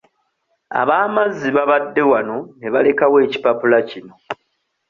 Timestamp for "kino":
3.89-4.13